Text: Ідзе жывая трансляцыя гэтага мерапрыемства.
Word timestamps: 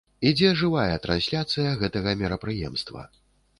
Ідзе 0.29 0.47
жывая 0.61 0.95
трансляцыя 1.03 1.77
гэтага 1.83 2.17
мерапрыемства. 2.25 3.09